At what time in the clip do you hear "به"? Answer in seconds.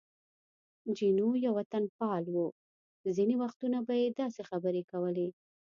3.87-3.93